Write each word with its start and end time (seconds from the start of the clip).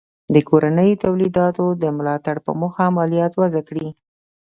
د 0.33 0.35
کورنیو 0.49 1.01
تولیداتو 1.03 1.65
د 1.81 1.83
ملاتړ 1.97 2.35
په 2.45 2.51
موخه 2.61 2.85
مالیات 2.97 3.33
وضع 3.41 3.61
کړي. 3.69 3.87